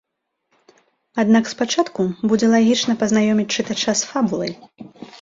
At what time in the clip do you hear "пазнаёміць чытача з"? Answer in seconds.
3.05-4.13